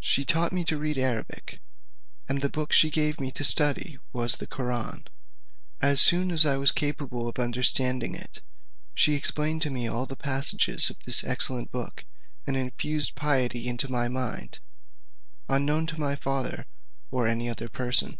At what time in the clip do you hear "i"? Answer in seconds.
6.44-6.56